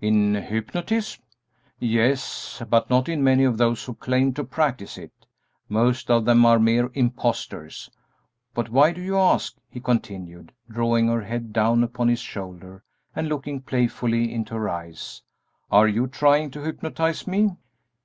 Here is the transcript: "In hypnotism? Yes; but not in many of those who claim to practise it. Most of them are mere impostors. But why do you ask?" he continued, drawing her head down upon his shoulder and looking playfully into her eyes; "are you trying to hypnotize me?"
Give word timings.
"In 0.00 0.34
hypnotism? 0.36 1.20
Yes; 1.80 2.62
but 2.70 2.88
not 2.90 3.08
in 3.08 3.24
many 3.24 3.42
of 3.42 3.58
those 3.58 3.84
who 3.84 3.94
claim 3.96 4.32
to 4.34 4.44
practise 4.44 4.96
it. 4.96 5.10
Most 5.68 6.12
of 6.12 6.24
them 6.24 6.46
are 6.46 6.60
mere 6.60 6.92
impostors. 6.94 7.90
But 8.54 8.68
why 8.70 8.92
do 8.92 9.00
you 9.02 9.18
ask?" 9.18 9.56
he 9.68 9.80
continued, 9.80 10.52
drawing 10.68 11.08
her 11.08 11.22
head 11.22 11.52
down 11.52 11.82
upon 11.82 12.06
his 12.06 12.20
shoulder 12.20 12.84
and 13.16 13.28
looking 13.28 13.62
playfully 13.62 14.32
into 14.32 14.54
her 14.54 14.68
eyes; 14.68 15.22
"are 15.72 15.88
you 15.88 16.06
trying 16.06 16.52
to 16.52 16.62
hypnotize 16.62 17.26
me?" 17.26 17.50